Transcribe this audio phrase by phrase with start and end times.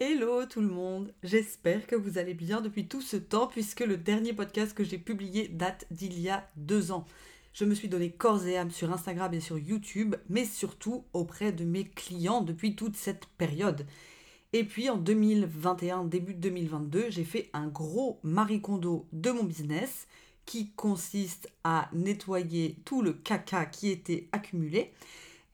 [0.00, 3.96] Hello tout le monde, j'espère que vous allez bien depuis tout ce temps puisque le
[3.96, 7.04] dernier podcast que j'ai publié date d'il y a deux ans.
[7.52, 11.50] Je me suis donné corps et âme sur Instagram et sur YouTube, mais surtout auprès
[11.50, 13.86] de mes clients depuis toute cette période.
[14.52, 20.06] Et puis en 2021, début 2022, j'ai fait un gros maricondo de mon business
[20.46, 24.92] qui consiste à nettoyer tout le caca qui était accumulé.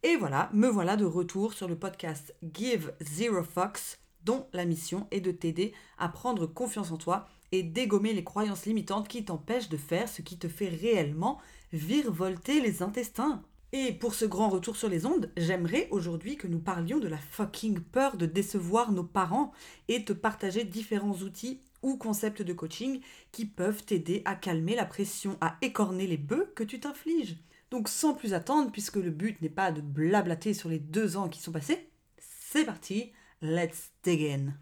[0.02, 5.06] Et voilà, me voilà de retour sur le podcast Give Zero Fucks dont la mission
[5.10, 9.68] est de t'aider à prendre confiance en toi et dégommer les croyances limitantes qui t'empêchent
[9.68, 11.38] de faire ce qui te fait réellement
[11.72, 13.42] virevolter les intestins.
[13.72, 17.16] Et pour ce grand retour sur les ondes, j'aimerais aujourd'hui que nous parlions de la
[17.16, 19.52] fucking peur de décevoir nos parents
[19.88, 23.00] et te partager différents outils ou concepts de coaching
[23.32, 27.36] qui peuvent t'aider à calmer la pression à écorner les bœufs que tu t'infliges.
[27.70, 31.28] Donc sans plus attendre, puisque le but n'est pas de blablater sur les deux ans
[31.28, 31.88] qui sont passés,
[32.18, 33.10] c'est parti,
[33.46, 34.54] Let's dig in.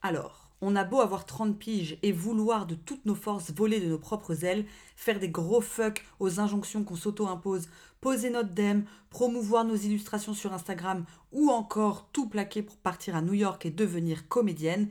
[0.00, 3.86] Alors, on a beau avoir 30 piges et vouloir de toutes nos forces voler de
[3.86, 4.64] nos propres ailes,
[4.96, 7.68] faire des gros fucks aux injonctions qu'on s'auto-impose,
[8.00, 13.20] poser notre dème, promouvoir nos illustrations sur Instagram ou encore tout plaquer pour partir à
[13.20, 14.88] New York et devenir comédienne,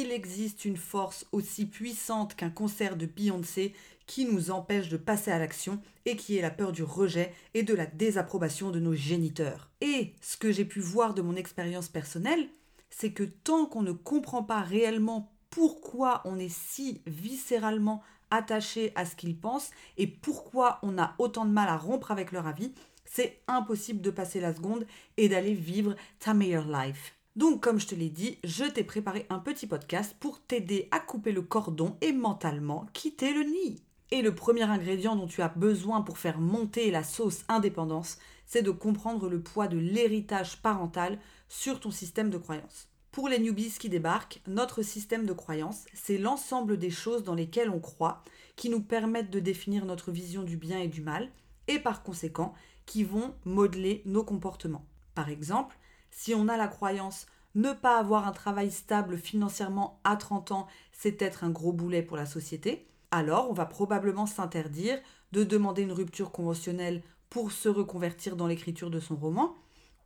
[0.00, 3.74] il existe une force aussi puissante qu'un concert de Beyoncé
[4.06, 7.62] qui nous empêche de passer à l'action et qui est la peur du rejet et
[7.62, 9.70] de la désapprobation de nos géniteurs.
[9.80, 12.48] Et ce que j'ai pu voir de mon expérience personnelle,
[12.90, 19.06] c'est que tant qu'on ne comprend pas réellement pourquoi on est si viscéralement attaché à
[19.06, 22.72] ce qu'ils pensent et pourquoi on a autant de mal à rompre avec leur avis,
[23.04, 27.14] c'est impossible de passer la seconde et d'aller vivre ta meilleure life.
[27.36, 31.00] Donc, comme je te l'ai dit, je t'ai préparé un petit podcast pour t'aider à
[31.00, 33.82] couper le cordon et mentalement quitter le nid.
[34.12, 38.62] Et le premier ingrédient dont tu as besoin pour faire monter la sauce indépendance, c'est
[38.62, 41.18] de comprendre le poids de l'héritage parental
[41.48, 42.88] sur ton système de croyance.
[43.10, 47.70] Pour les newbies qui débarquent, notre système de croyance, c'est l'ensemble des choses dans lesquelles
[47.70, 48.22] on croit,
[48.54, 51.30] qui nous permettent de définir notre vision du bien et du mal,
[51.66, 52.54] et par conséquent,
[52.86, 54.86] qui vont modeler nos comportements.
[55.16, 55.76] Par exemple,
[56.14, 57.26] si on a la croyance
[57.56, 62.02] ne pas avoir un travail stable financièrement à 30 ans, c'est être un gros boulet
[62.02, 64.98] pour la société, alors on va probablement s'interdire
[65.32, 69.56] de demander une rupture conventionnelle pour se reconvertir dans l'écriture de son roman,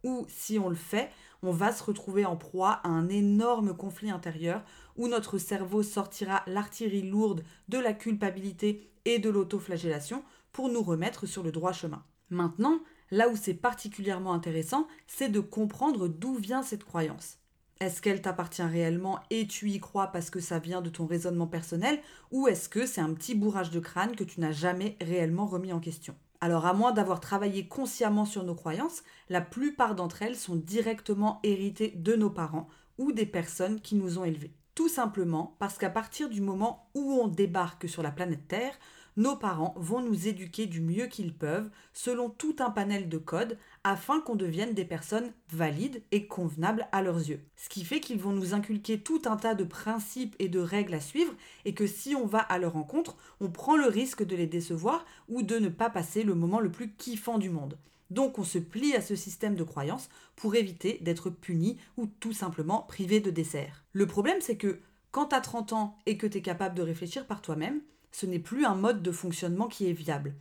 [0.02, 1.10] ou si on le fait,
[1.42, 4.62] on va se retrouver en proie à un énorme conflit intérieur
[4.96, 11.26] où notre cerveau sortira l'artillerie lourde de la culpabilité et de l'autoflagellation pour nous remettre
[11.26, 12.02] sur le droit chemin.
[12.30, 12.80] Maintenant,
[13.10, 17.38] là où c'est particulièrement intéressant, c'est de comprendre d'où vient cette croyance.
[17.80, 21.46] Est-ce qu'elle t'appartient réellement et tu y crois parce que ça vient de ton raisonnement
[21.46, 22.00] personnel
[22.32, 25.72] ou est-ce que c'est un petit bourrage de crâne que tu n'as jamais réellement remis
[25.72, 26.16] en question?
[26.40, 31.38] Alors à moins d'avoir travaillé consciemment sur nos croyances, la plupart d'entre elles sont directement
[31.44, 34.52] héritées de nos parents ou des personnes qui nous ont élevés.
[34.78, 38.78] Tout simplement parce qu'à partir du moment où on débarque sur la planète Terre,
[39.16, 43.58] nos parents vont nous éduquer du mieux qu'ils peuvent selon tout un panel de codes
[43.82, 47.40] afin qu'on devienne des personnes valides et convenables à leurs yeux.
[47.56, 50.94] Ce qui fait qu'ils vont nous inculquer tout un tas de principes et de règles
[50.94, 51.34] à suivre
[51.64, 55.04] et que si on va à leur rencontre, on prend le risque de les décevoir
[55.28, 57.76] ou de ne pas passer le moment le plus kiffant du monde.
[58.10, 62.32] Donc on se plie à ce système de croyances pour éviter d'être puni ou tout
[62.32, 63.84] simplement privé de dessert.
[63.92, 64.80] Le problème c'est que
[65.10, 67.80] quand tu as 30 ans et que tu es capable de réfléchir par toi-même,
[68.12, 70.34] ce n'est plus un mode de fonctionnement qui est viable.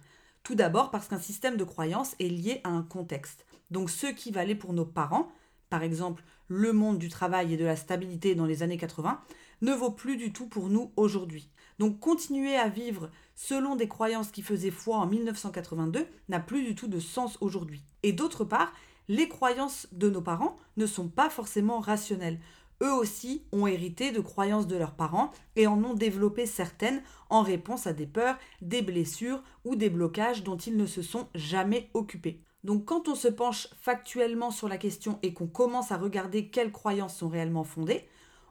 [0.44, 3.46] Tout d'abord parce qu'un système de croyance est lié à un contexte.
[3.72, 5.30] Donc ce qui valait pour nos parents,
[5.70, 9.20] par exemple le monde du travail et de la stabilité dans les années 80,
[9.62, 11.50] ne vaut plus du tout pour nous aujourd'hui.
[11.80, 16.76] Donc continuer à vivre selon des croyances qui faisaient foi en 1982 n'a plus du
[16.76, 17.86] tout de sens aujourd'hui.
[18.04, 18.74] Et d'autre part,
[19.08, 22.40] les croyances de nos parents ne sont pas forcément rationnelles
[22.84, 27.42] eux aussi ont hérité de croyances de leurs parents et en ont développé certaines en
[27.42, 31.90] réponse à des peurs, des blessures ou des blocages dont ils ne se sont jamais
[31.94, 32.44] occupés.
[32.64, 36.72] Donc quand on se penche factuellement sur la question et qu'on commence à regarder quelles
[36.72, 38.08] croyances sont réellement fondées,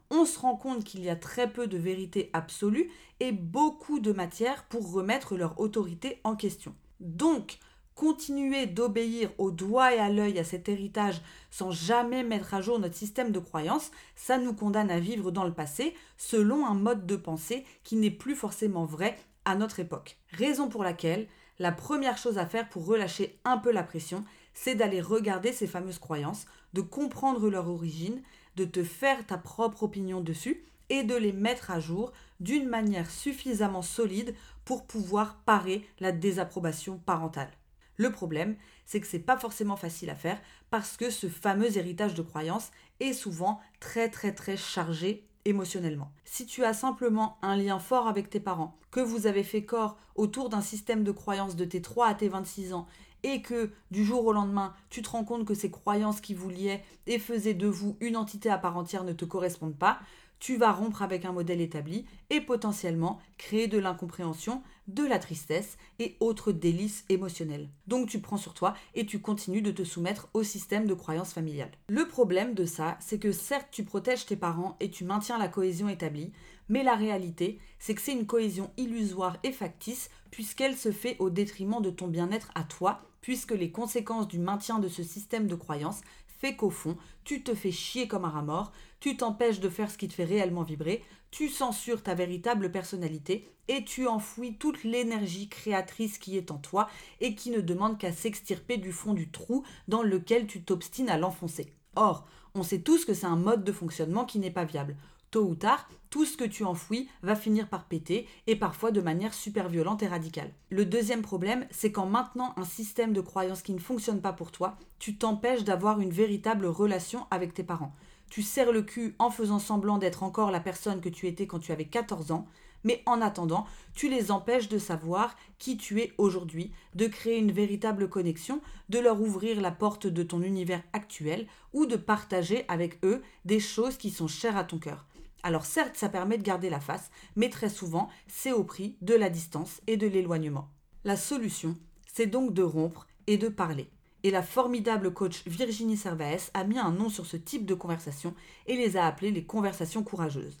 [0.09, 2.89] on se rend compte qu'il y a très peu de vérité absolue
[3.19, 6.75] et beaucoup de matière pour remettre leur autorité en question.
[6.99, 7.59] Donc,
[7.95, 12.79] continuer d'obéir au doigt et à l'œil à cet héritage sans jamais mettre à jour
[12.79, 17.07] notre système de croyance, ça nous condamne à vivre dans le passé selon un mode
[17.07, 20.17] de pensée qui n'est plus forcément vrai à notre époque.
[20.31, 21.27] Raison pour laquelle
[21.57, 25.65] la première chose à faire pour relâcher un peu la pression, c'est d'aller regarder ces
[25.65, 28.21] fameuses croyances, de comprendre leur origine,
[28.57, 33.09] de te faire ta propre opinion dessus et de les mettre à jour d'une manière
[33.09, 37.51] suffisamment solide pour pouvoir parer la désapprobation parentale.
[37.97, 38.55] Le problème,
[38.85, 42.71] c'est que c'est pas forcément facile à faire parce que ce fameux héritage de croyances
[42.99, 46.11] est souvent très très très chargé émotionnellement.
[46.25, 49.97] Si tu as simplement un lien fort avec tes parents, que vous avez fait corps
[50.15, 52.87] autour d'un système de croyances de tes 3 à tes 26 ans
[53.23, 56.49] et que du jour au lendemain, tu te rends compte que ces croyances qui vous
[56.49, 59.99] liaient et faisaient de vous une entité à part entière ne te correspondent pas,
[60.39, 65.77] tu vas rompre avec un modèle établi et potentiellement créer de l'incompréhension, de la tristesse
[65.99, 67.69] et autres délices émotionnels.
[67.87, 71.33] Donc tu prends sur toi et tu continues de te soumettre au système de croyances
[71.33, 71.71] familiales.
[71.89, 75.47] Le problème de ça, c'est que certes tu protèges tes parents et tu maintiens la
[75.47, 76.31] cohésion établie,
[76.69, 81.29] mais la réalité, c'est que c'est une cohésion illusoire et factice puisqu'elle se fait au
[81.29, 85.55] détriment de ton bien-être à toi, puisque les conséquences du maintien de ce système de
[85.55, 86.01] croyances
[86.39, 89.97] fait qu'au fond, tu te fais chier comme un rat tu t'empêches de faire ce
[89.97, 95.49] qui te fait réellement vibrer, tu censures ta véritable personnalité et tu enfouis toute l'énergie
[95.49, 96.89] créatrice qui est en toi
[97.19, 101.17] et qui ne demande qu'à s'extirper du fond du trou dans lequel tu t'obstines à
[101.17, 101.73] l'enfoncer.
[101.95, 104.95] Or, on sait tous que c'est un mode de fonctionnement qui n'est pas viable.
[105.29, 109.01] Tôt ou tard, tout ce que tu enfouis va finir par péter et parfois de
[109.01, 110.53] manière super violente et radicale.
[110.69, 114.51] Le deuxième problème, c'est qu'en maintenant un système de croyance qui ne fonctionne pas pour
[114.51, 117.93] toi, tu t'empêches d'avoir une véritable relation avec tes parents.
[118.29, 121.59] Tu serres le cul en faisant semblant d'être encore la personne que tu étais quand
[121.59, 122.47] tu avais 14 ans,
[122.83, 127.51] mais en attendant, tu les empêches de savoir qui tu es aujourd'hui, de créer une
[127.51, 133.03] véritable connexion, de leur ouvrir la porte de ton univers actuel ou de partager avec
[133.03, 135.05] eux des choses qui sont chères à ton cœur.
[135.43, 139.13] Alors certes, ça permet de garder la face, mais très souvent, c'est au prix de
[139.13, 140.69] la distance et de l'éloignement.
[141.03, 141.77] La solution,
[142.11, 143.89] c'est donc de rompre et de parler.
[144.23, 148.33] Et la formidable coach Virginie Servaes a mis un nom sur ce type de conversation
[148.65, 150.57] et les a appelées les conversations courageuses.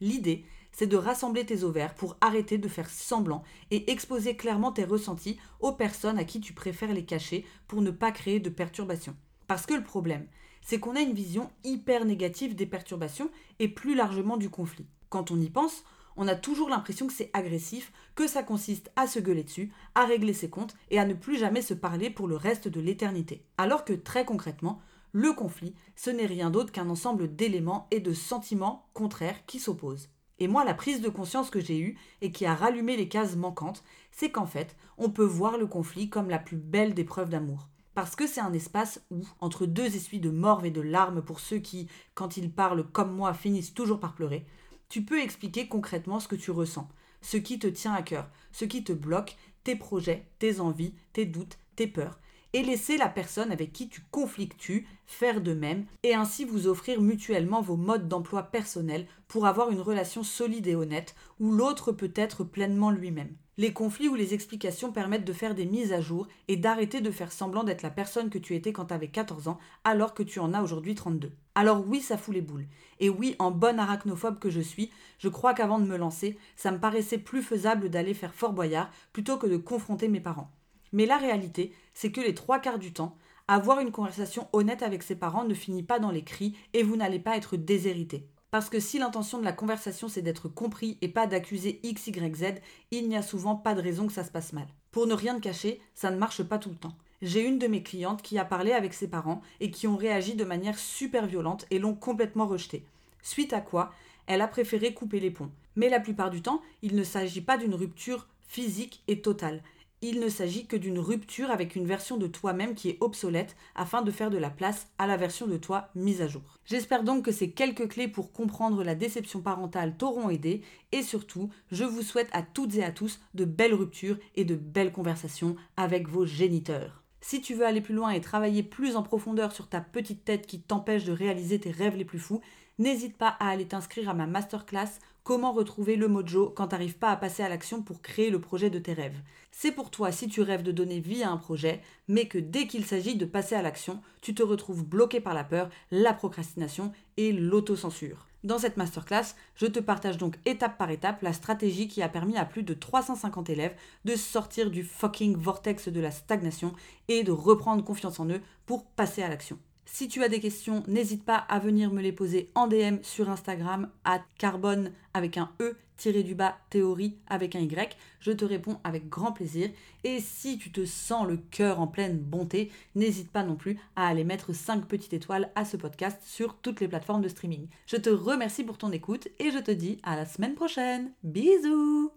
[0.00, 4.84] L'idée, c'est de rassembler tes ovaires pour arrêter de faire semblant et exposer clairement tes
[4.84, 9.16] ressentis aux personnes à qui tu préfères les cacher pour ne pas créer de perturbations.
[9.46, 10.26] Parce que le problème,
[10.62, 14.86] c'est qu'on a une vision hyper négative des perturbations et plus largement du conflit.
[15.08, 15.84] Quand on y pense,
[16.20, 20.04] on a toujours l'impression que c'est agressif, que ça consiste à se gueuler dessus, à
[20.04, 23.42] régler ses comptes et à ne plus jamais se parler pour le reste de l'éternité.
[23.56, 24.82] Alors que très concrètement,
[25.12, 30.10] le conflit, ce n'est rien d'autre qu'un ensemble d'éléments et de sentiments contraires qui s'opposent.
[30.38, 33.36] Et moi, la prise de conscience que j'ai eue et qui a rallumé les cases
[33.36, 33.82] manquantes,
[34.12, 37.70] c'est qu'en fait, on peut voir le conflit comme la plus belle des preuves d'amour
[37.94, 41.40] parce que c'est un espace où, entre deux essuies de morve et de larmes pour
[41.40, 44.46] ceux qui, quand ils parlent comme moi, finissent toujours par pleurer,
[44.90, 46.86] tu peux expliquer concrètement ce que tu ressens,
[47.22, 51.24] ce qui te tient à cœur, ce qui te bloque, tes projets, tes envies, tes
[51.24, 52.18] doutes, tes peurs,
[52.52, 57.00] et laisser la personne avec qui tu conflictues faire de même, et ainsi vous offrir
[57.00, 62.12] mutuellement vos modes d'emploi personnels pour avoir une relation solide et honnête, où l'autre peut
[62.14, 63.34] être pleinement lui-même.
[63.60, 67.10] Les conflits ou les explications permettent de faire des mises à jour et d'arrêter de
[67.10, 70.22] faire semblant d'être la personne que tu étais quand tu avais 14 ans alors que
[70.22, 71.30] tu en as aujourd'hui 32.
[71.54, 72.66] Alors oui, ça fout les boules.
[73.00, 76.70] Et oui, en bonne arachnophobe que je suis, je crois qu'avant de me lancer, ça
[76.70, 80.50] me paraissait plus faisable d'aller faire Fort Boyard plutôt que de confronter mes parents.
[80.92, 83.16] Mais la réalité, c'est que les trois quarts du temps,
[83.48, 86.96] avoir une conversation honnête avec ses parents ne finit pas dans les cris et vous
[86.96, 88.26] n'allez pas être déshérité.
[88.50, 92.36] Parce que si l'intention de la conversation c'est d'être compris et pas d'accuser X, Y,
[92.36, 92.44] Z,
[92.90, 94.66] il n'y a souvent pas de raison que ça se passe mal.
[94.90, 96.94] Pour ne rien te cacher, ça ne marche pas tout le temps.
[97.22, 100.34] J'ai une de mes clientes qui a parlé avec ses parents et qui ont réagi
[100.34, 102.84] de manière super violente et l'ont complètement rejetée.
[103.22, 103.92] Suite à quoi,
[104.26, 105.50] elle a préféré couper les ponts.
[105.76, 109.62] Mais la plupart du temps, il ne s'agit pas d'une rupture physique et totale
[110.02, 114.02] il ne s'agit que d'une rupture avec une version de toi-même qui est obsolète afin
[114.02, 116.58] de faire de la place à la version de toi mise à jour.
[116.64, 121.50] J'espère donc que ces quelques clés pour comprendre la déception parentale t'auront aidé et surtout,
[121.70, 125.56] je vous souhaite à toutes et à tous de belles ruptures et de belles conversations
[125.76, 127.02] avec vos géniteurs.
[127.20, 130.46] Si tu veux aller plus loin et travailler plus en profondeur sur ta petite tête
[130.46, 132.40] qui t'empêche de réaliser tes rêves les plus fous,
[132.78, 134.88] n'hésite pas à aller t'inscrire à ma masterclass
[135.30, 138.40] Comment retrouver le mojo quand tu n'arrives pas à passer à l'action pour créer le
[138.40, 139.20] projet de tes rêves
[139.52, 142.66] C'est pour toi si tu rêves de donner vie à un projet, mais que dès
[142.66, 146.90] qu'il s'agit de passer à l'action, tu te retrouves bloqué par la peur, la procrastination
[147.16, 148.26] et l'autocensure.
[148.42, 152.36] Dans cette masterclass, je te partage donc étape par étape la stratégie qui a permis
[152.36, 156.72] à plus de 350 élèves de sortir du fucking vortex de la stagnation
[157.06, 159.60] et de reprendre confiance en eux pour passer à l'action.
[159.92, 163.28] Si tu as des questions, n'hésite pas à venir me les poser en DM sur
[163.28, 167.96] Instagram à carbone avec un E tiré du bas théorie avec un Y.
[168.20, 169.68] Je te réponds avec grand plaisir.
[170.04, 174.06] Et si tu te sens le cœur en pleine bonté, n'hésite pas non plus à
[174.06, 177.66] aller mettre 5 petites étoiles à ce podcast sur toutes les plateformes de streaming.
[177.86, 181.10] Je te remercie pour ton écoute et je te dis à la semaine prochaine.
[181.24, 182.08] Bisous